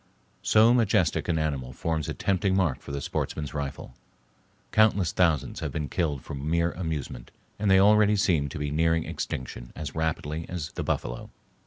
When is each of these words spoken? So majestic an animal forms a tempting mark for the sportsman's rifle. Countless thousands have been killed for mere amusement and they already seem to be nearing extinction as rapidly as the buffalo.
So 0.41 0.73
majestic 0.73 1.27
an 1.29 1.37
animal 1.37 1.73
forms 1.73 2.09
a 2.09 2.15
tempting 2.15 2.55
mark 2.55 2.79
for 2.81 2.91
the 2.91 3.01
sportsman's 3.01 3.53
rifle. 3.53 3.93
Countless 4.71 5.11
thousands 5.11 5.59
have 5.59 5.71
been 5.71 5.89
killed 5.89 6.23
for 6.23 6.33
mere 6.33 6.71
amusement 6.71 7.29
and 7.59 7.69
they 7.69 7.77
already 7.79 8.15
seem 8.15 8.49
to 8.49 8.57
be 8.57 8.71
nearing 8.71 9.03
extinction 9.05 9.71
as 9.75 9.93
rapidly 9.93 10.47
as 10.49 10.71
the 10.71 10.81
buffalo. 10.83 11.29